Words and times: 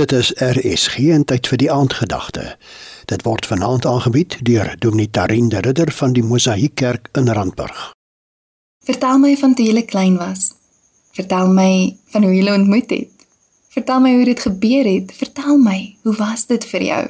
Dit 0.00 0.12
is 0.12 0.32
RSG 0.32 1.10
en 1.12 1.26
tyd 1.28 1.44
vir 1.50 1.58
die 1.60 1.66
aandgedagte. 1.68 2.44
Dit 3.10 3.20
word 3.26 3.44
vanaand 3.44 3.84
aangebied 3.84 4.38
deur 4.48 4.70
Dominee 4.80 5.10
Tarin 5.12 5.50
de 5.52 5.58
Ridder 5.60 5.90
van 5.92 6.14
die 6.16 6.22
Mosaïek 6.24 6.72
Kerk 6.80 7.10
in 7.20 7.28
Randburg. 7.28 7.90
Vertel 8.88 9.18
my 9.20 9.34
van 9.36 9.52
toe 9.54 9.66
jy 9.66 9.82
klein 9.84 10.16
was. 10.16 10.54
Vertel 11.12 11.52
my 11.52 11.98
van 12.14 12.24
hoe 12.24 12.32
jy 12.32 12.46
ontmoet 12.48 12.94
het. 12.94 13.26
Vertel 13.76 14.00
my 14.00 14.14
hoe 14.14 14.24
dit 14.24 14.40
gebeur 14.40 14.88
het. 14.88 15.12
Vertel 15.18 15.60
my, 15.60 15.76
hoe 16.08 16.14
was 16.16 16.46
dit 16.48 16.64
vir 16.70 16.86
jou? 16.86 17.02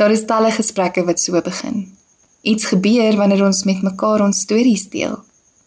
Daar 0.00 0.14
is 0.14 0.24
talle 0.24 0.54
gesprekke 0.54 1.04
wat 1.04 1.20
so 1.20 1.42
begin. 1.44 1.90
Iets 2.40 2.70
gebeur 2.72 3.18
wanneer 3.20 3.44
ons 3.50 3.66
met 3.68 3.84
mekaar 3.84 4.24
ons 4.24 4.40
stories 4.46 4.86
deel. 4.88 5.18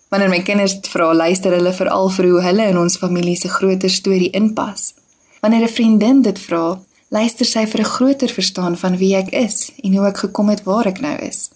Wanneer 0.09 0.33
my 0.33 0.41
kinders 0.41 0.79
vra, 0.89 1.13
luister 1.13 1.53
hulle 1.53 1.75
veral 1.83 2.09
vir 2.17 2.31
hoe 2.31 2.41
hulle 2.49 2.67
in 2.73 2.81
ons 2.81 2.97
familie 2.97 3.37
se 3.37 3.53
groter 3.59 3.93
storie 3.93 4.31
inpas. 4.33 4.95
Wanneer 5.41 5.63
'n 5.63 5.75
vriendin 5.77 6.21
dit 6.21 6.39
vra, 6.39 6.81
luister 7.07 7.45
sy 7.45 7.65
vir 7.67 7.79
'n 7.81 7.93
groter 7.95 8.29
verstaan 8.29 8.77
van 8.77 8.97
wie 8.97 9.15
ek 9.15 9.29
is 9.29 9.71
en 9.83 9.95
hoe 9.95 10.07
ek 10.07 10.17
gekom 10.17 10.49
het 10.49 10.63
waar 10.63 10.85
ek 10.85 10.99
nou 10.99 11.17
is. 11.17 11.49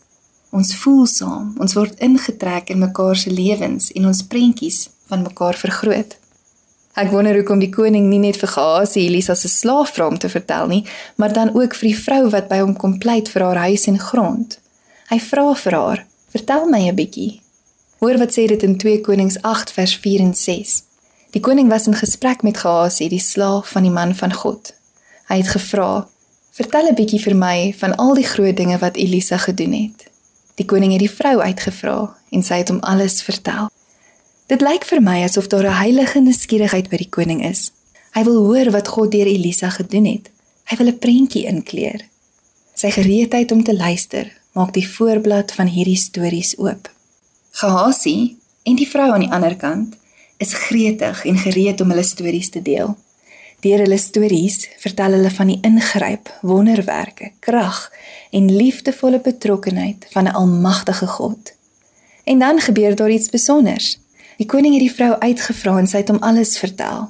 Ons 0.50 0.76
voel 0.76 1.06
saam, 1.06 1.56
ons 1.60 1.74
word 1.74 2.00
ingetrek 2.00 2.70
in 2.70 2.80
mekaar 2.80 3.16
se 3.16 3.32
lewens 3.32 3.92
en 3.92 4.06
ons 4.06 4.24
prentjies 4.24 4.90
van 5.06 5.22
mekaar 5.22 5.56
vergroot. 5.56 6.18
Ek 6.96 7.12
wonder 7.12 7.36
hoekom 7.36 7.60
die 7.60 7.70
koning 7.70 8.08
nie 8.10 8.20
net 8.20 8.38
vir 8.38 8.50
Gehasie 8.50 9.04
Elisa 9.10 9.36
se 9.36 9.48
slaaf 9.48 9.94
vra 9.94 10.08
om 10.08 10.18
te 10.18 10.30
vertel 10.30 10.68
nie, 10.68 10.86
maar 11.16 11.34
dan 11.34 11.54
ook 11.54 11.76
vir 11.76 11.88
die 11.90 12.00
vrou 12.00 12.30
wat 12.30 12.48
by 12.48 12.60
hom 12.60 12.76
kom 12.76 12.98
pleit 12.98 13.30
vir 13.30 13.44
haar 13.44 13.62
huis 13.68 13.88
en 13.88 14.00
grond. 14.00 14.60
Hy 15.10 15.20
vra 15.20 15.54
vir 15.54 15.74
haar: 15.74 16.06
"Vertel 16.32 16.66
my 16.66 16.88
'n 16.88 16.96
bietjie." 16.96 17.42
Hoor 18.00 18.18
wat 18.18 18.32
sê 18.32 18.48
dit 18.48 18.64
in 18.64 18.78
2 18.78 19.02
Konings 19.02 19.42
8 19.42 19.72
vers 19.72 19.96
4 19.98 20.20
en 20.20 20.34
6. 20.34 20.84
Die 21.36 21.44
koning 21.44 21.68
was 21.68 21.84
in 21.88 21.98
gesprek 22.00 22.46
met 22.48 22.62
Gehasie, 22.64 23.10
die 23.12 23.20
slaaf 23.20 23.74
van 23.76 23.84
die 23.84 23.92
man 23.92 24.14
van 24.16 24.34
God. 24.34 24.72
Hy 25.28 25.36
het 25.42 25.50
gevra: 25.52 26.08
"Vertel 26.52 26.88
'n 26.88 26.96
bietjie 26.96 27.20
vir 27.20 27.36
my 27.36 27.74
van 27.78 27.96
al 27.96 28.14
die 28.14 28.24
groot 28.24 28.58
dinge 28.58 28.78
wat 28.78 28.96
Elisa 28.96 29.38
gedoen 29.38 29.74
het." 29.74 30.08
Die 30.56 30.66
koning 30.66 30.92
het 30.92 31.00
die 31.00 31.12
vrou 31.12 31.40
uitgevra 31.40 32.16
en 32.30 32.44
sy 32.44 32.56
het 32.56 32.70
hom 32.70 32.80
alles 32.80 33.22
vertel. 33.22 33.68
Dit 34.48 34.62
lyk 34.62 34.86
vir 34.86 35.02
my 35.02 35.24
asof 35.24 35.48
daar 35.48 35.68
'n 35.68 35.82
heilige 35.84 36.20
nuuskierigheid 36.20 36.90
by 36.90 36.98
die 36.98 37.10
koning 37.10 37.46
is. 37.46 37.72
Hy 38.12 38.24
wil 38.24 38.46
hoor 38.46 38.72
wat 38.72 38.88
God 38.88 39.12
deur 39.12 39.28
Elisa 39.28 39.70
gedoen 39.70 40.06
het. 40.06 40.32
Hy 40.64 40.76
wil 40.78 40.88
'n 40.88 41.00
prentjie 41.00 41.46
inkleer. 41.46 42.02
Sy 42.74 42.92
gereedheid 42.92 43.52
om 43.52 43.64
te 43.64 43.76
luister 43.76 44.32
maak 44.52 44.74
die 44.74 44.88
voorblad 44.88 45.52
van 45.52 45.68
hierdie 45.68 45.98
stories 45.98 46.58
oop. 46.58 46.90
Gehasie 47.52 48.38
en 48.64 48.76
die 48.76 48.88
vrou 48.88 49.12
aan 49.12 49.20
die 49.20 49.32
ander 49.32 49.56
kant 49.56 49.96
is 50.38 50.54
gretig 50.54 51.26
en 51.26 51.38
gereed 51.38 51.82
om 51.82 51.90
hulle 51.90 52.04
stories 52.04 52.50
te 52.50 52.62
deel. 52.62 52.96
Deur 53.60 53.82
hulle 53.82 53.98
stories 53.98 54.70
vertel 54.78 55.16
hulle 55.18 55.32
van 55.32 55.48
die 55.48 55.60
ingryp, 55.66 56.30
wonderwerke, 56.42 57.32
krag 57.40 57.92
en 58.30 58.52
liefdevolle 58.56 59.20
betrokkenheid 59.20 60.06
van 60.10 60.24
'n 60.24 60.36
almagtige 60.42 61.08
God. 61.08 61.54
En 62.24 62.40
dan 62.40 62.60
gebeur 62.60 62.96
daar 62.96 63.10
iets 63.10 63.26
spesiaals. 63.26 64.00
Die 64.38 64.46
koning 64.46 64.74
het 64.74 64.84
die 64.84 64.96
vrou 64.96 65.14
uitgevra 65.20 65.78
en 65.78 65.88
sy 65.88 65.98
het 65.98 66.10
hom 66.10 66.24
alles 66.24 66.58
vertel. 66.58 67.10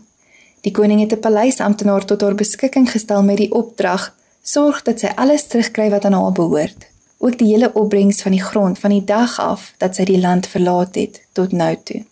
Die 0.62 0.72
koning 0.72 1.00
het 1.00 1.14
'n 1.14 1.20
paleisamptenaar 1.20 2.06
tot 2.06 2.22
haar 2.22 2.36
beskikking 2.36 2.92
gestel 2.92 3.24
met 3.24 3.38
die 3.38 3.52
opdrag: 3.52 4.16
"Sorg 4.42 4.82
dat 4.82 5.00
sy 5.00 5.12
alles 5.16 5.48
terugkry 5.48 5.90
wat 5.90 6.06
aan 6.06 6.14
haar 6.14 6.32
behoort." 6.32 6.88
Ook 7.18 7.38
die 7.38 7.48
hele 7.48 7.74
opbrengs 7.74 8.22
van 8.22 8.32
die 8.32 8.44
grond 8.44 8.80
van 8.80 8.90
die 8.90 9.04
dag 9.04 9.40
af 9.40 9.74
dat 9.78 9.96
sy 9.96 10.04
die 10.04 10.20
land 10.20 10.48
verlaat 10.48 10.96
het 10.96 11.22
tot 11.32 11.52
nou 11.52 11.78
toe. 11.84 12.04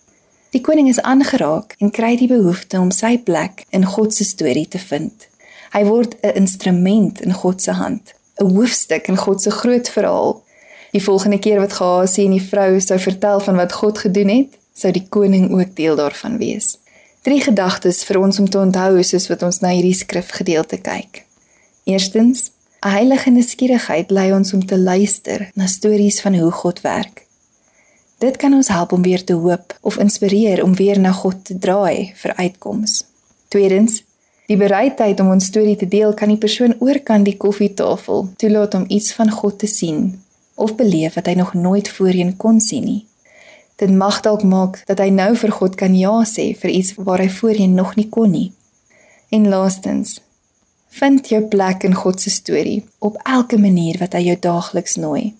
Die 0.53 0.61
koning 0.61 0.85
is 0.85 0.99
aangeraak 1.01 1.73
en 1.81 1.89
kry 1.89 2.11
die 2.19 2.29
behoefte 2.29 2.77
om 2.77 2.91
sy 2.93 3.15
plek 3.25 3.63
in 3.73 3.87
God 3.89 4.13
se 4.13 4.25
storie 4.27 4.67
te 4.69 4.77
vind. 4.77 5.25
Hy 5.73 5.81
word 5.87 6.13
'n 6.21 6.35
instrument 6.43 7.21
in 7.21 7.33
God 7.33 7.61
se 7.61 7.71
hand, 7.71 8.13
'n 8.37 8.53
hoofstuk 8.53 9.07
in 9.07 9.17
God 9.17 9.41
se 9.41 9.49
groot 9.49 9.89
verhaal. 9.89 10.43
Die 10.91 11.03
volgende 11.03 11.39
keer 11.39 11.59
wat 11.59 11.73
Gehasie 11.73 12.25
en 12.25 12.37
die 12.37 12.49
vrou 12.51 12.79
sou 12.79 12.99
vertel 12.99 13.39
van 13.39 13.55
wat 13.55 13.73
God 13.73 13.97
gedoen 13.97 14.29
het, 14.29 14.51
sou 14.73 14.91
die 14.91 15.07
koning 15.09 15.51
ook 15.51 15.75
deel 15.75 15.95
daarvan 15.95 16.37
wees. 16.37 16.77
Drie 17.23 17.41
gedagtes 17.41 18.03
vir 18.03 18.19
ons 18.19 18.39
om 18.39 18.49
te 18.49 18.59
onthou 18.59 19.03
soos 19.03 19.27
wat 19.27 19.41
ons 19.41 19.59
na 19.59 19.69
hierdie 19.69 19.97
skrifgedeelte 19.97 20.77
kyk. 20.77 21.25
Eerstens, 21.85 22.51
'n 22.85 22.89
heilige 22.89 23.29
nuuskierigheid 23.29 24.11
lei 24.11 24.33
ons 24.33 24.53
om 24.53 24.65
te 24.65 24.77
luister 24.77 25.49
na 25.55 25.65
stories 25.65 26.21
van 26.21 26.35
hoe 26.35 26.51
God 26.51 26.81
werk. 26.81 27.22
Dit 28.23 28.37
kan 28.39 28.53
ons 28.53 28.67
help 28.67 28.91
om 28.91 29.01
weer 29.01 29.23
te 29.23 29.33
hoop 29.33 29.77
of 29.81 29.97
inspireer 29.97 30.63
om 30.63 30.75
weer 30.75 30.99
na 30.99 31.11
God 31.11 31.45
te 31.45 31.57
draai 31.59 32.13
vir 32.15 32.35
uitkoms. 32.35 33.03
Tweedens, 33.51 33.97
die 34.47 34.55
bereidheid 34.57 35.19
om 35.19 35.33
ons 35.33 35.49
storie 35.51 35.75
te 35.75 35.87
deel 35.87 36.13
kan 36.15 36.31
die 36.31 36.39
persoon 36.39 36.75
oorkant 36.79 37.27
die 37.27 37.35
koffietafel 37.37 38.29
toelaat 38.39 38.77
om 38.79 38.85
iets 38.87 39.11
van 39.17 39.31
God 39.31 39.57
te 39.59 39.67
sien 39.67 40.05
of 40.55 40.75
beleef 40.79 41.17
wat 41.17 41.27
hy 41.27 41.33
nog 41.35 41.51
nooit 41.53 41.89
voorheen 41.89 42.35
kon 42.39 42.61
sien 42.63 42.85
nie. 42.87 43.01
Dit 43.75 43.91
mag 43.91 44.21
dalk 44.23 44.45
maak 44.47 44.79
dat 44.87 45.01
hy 45.03 45.09
nou 45.11 45.33
vir 45.41 45.51
God 45.57 45.75
kan 45.75 45.95
ja 45.97 46.13
sê 46.29 46.45
vir 46.61 46.71
iets 46.71 46.93
waar 46.95 47.19
hy 47.19 47.27
voorheen 47.27 47.73
nog 47.75 47.97
nie 47.99 48.07
kon 48.07 48.31
nie. 48.31 48.53
En 49.35 49.49
laastens, 49.51 50.21
vind 50.95 51.27
jou 51.27 51.41
plek 51.51 51.83
in 51.83 51.97
God 51.97 52.21
se 52.21 52.31
storie 52.31 52.85
op 53.03 53.19
elke 53.25 53.59
manier 53.59 53.99
wat 53.99 54.15
hy 54.15 54.29
jou 54.29 54.37
daagliks 54.47 54.95
nooi. 55.01 55.33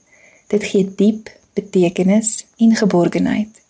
Dit 0.51 0.67
gee 0.73 0.89
diep 0.97 1.31
betekenis 1.53 2.45
en 2.57 2.75
geborgenheid. 2.75 3.61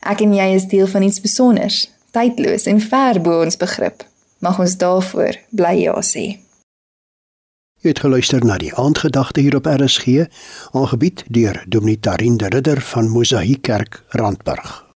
Ek 0.00 0.22
en 0.24 0.34
jy 0.34 0.48
is 0.54 0.68
deel 0.70 0.86
van 0.86 1.02
iets 1.02 1.20
spesiaals, 1.20 1.86
tydloos 2.16 2.66
en 2.70 2.80
ver 2.80 3.20
bo 3.20 3.42
ons 3.44 3.58
begrip. 3.60 4.04
Mag 4.44 4.58
ons 4.62 4.76
daarvoor 4.78 5.40
bly 5.50 5.74
ja 5.82 5.96
sê. 6.00 6.38
Jy 7.78 7.92
het 7.92 8.02
geluister 8.02 8.42
na 8.42 8.56
die 8.58 8.72
aandgedagte 8.74 9.40
hier 9.40 9.54
op 9.58 9.66
RSG, 9.70 10.26
aangebied 10.74 11.24
deur 11.30 11.62
Dominee 11.66 12.00
Tarin 12.00 12.36
de 12.36 12.50
Ridder 12.50 12.80
van 12.80 13.10
Mosaïek 13.10 13.62
Kerk, 13.62 14.02
Randburg. 14.08 14.87